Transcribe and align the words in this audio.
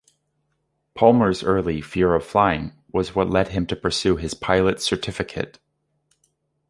Palmer's 0.95 1.43
early 1.43 1.79
"fear 1.79 2.15
of 2.15 2.25
flying" 2.25 2.73
was 2.91 3.13
what 3.13 3.29
led 3.29 3.49
him 3.49 3.67
to 3.67 3.75
pursue 3.75 4.15
his 4.15 4.33
pilot 4.33 4.81
certificate. 4.81 5.59